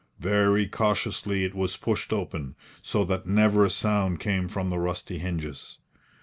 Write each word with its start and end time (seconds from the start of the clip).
Very 0.17 0.65
cautiously 0.65 1.43
it 1.43 1.53
was 1.53 1.77
pushed 1.77 2.11
open, 2.11 2.55
so 2.81 3.05
that 3.05 3.27
never 3.27 3.63
a 3.65 3.69
sound 3.69 4.19
came 4.19 4.47
from 4.47 4.71
the 4.71 4.79
rusty 4.79 5.19
hinges. 5.19 5.77